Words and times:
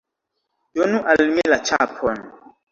Donu 0.79 1.03
al 1.13 1.23
mi 1.37 1.47
la 1.55 1.61
ĉapon! 1.71 2.29